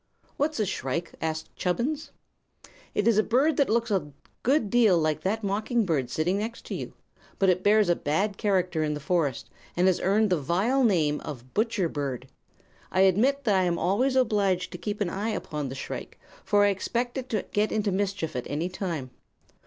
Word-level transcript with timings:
"What's 0.35 0.59
a 0.59 0.65
shrike?" 0.65 1.13
asked 1.21 1.55
Chubbins. 1.55 2.09
"It 2.95 3.07
is 3.07 3.19
a 3.19 3.23
bird 3.23 3.55
that 3.57 3.69
looks 3.69 3.91
a 3.91 4.11
good 4.41 4.71
deal 4.71 4.97
like 4.97 5.21
that 5.21 5.43
mocking 5.43 5.85
bird 5.85 6.09
sitting 6.09 6.39
next 6.39 6.71
you; 6.71 6.93
but 7.37 7.49
it 7.49 7.61
bears 7.61 7.87
a 7.87 7.95
bad 7.95 8.35
character 8.37 8.83
in 8.83 8.95
the 8.95 8.99
forest 8.99 9.51
and 9.77 9.85
has 9.85 9.99
earned 9.99 10.31
the 10.31 10.41
vile 10.41 10.83
name 10.83 11.19
of 11.21 11.53
'butcher 11.53 11.87
bird.' 11.87 12.27
I 12.91 13.01
admit 13.01 13.43
that 13.43 13.53
I 13.53 13.65
am 13.65 13.77
always 13.77 14.15
obliged 14.15 14.71
to 14.71 14.79
keep 14.79 15.01
an 15.01 15.09
eye 15.11 15.29
upon 15.35 15.69
the 15.69 15.75
shrike, 15.75 16.17
for 16.43 16.65
I 16.65 16.69
expect 16.69 17.15
it 17.19 17.29
to 17.29 17.45
get 17.51 17.71
into 17.71 17.91
mischief 17.91 18.35
at 18.35 18.49
any 18.49 18.69
time. 18.69 19.11